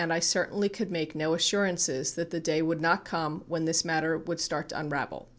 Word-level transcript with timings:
1 0.03 0.21
certainly 0.23 0.67
could 0.67 0.89
make 0.89 1.13
no 1.13 1.35
assurances 1.35 2.15
that 2.15 2.31
the 2.31 2.39
day 2.39 2.63
would 2.63 2.81
not 2.81 3.05
come 3.05 3.43
when 3.47 3.65
this 3.65 3.85
mat 3.85 4.01
ter 4.01 4.17
would 4.17 4.39
start 4.39 4.67
to 4.69 4.79
unravel." 4.79 5.29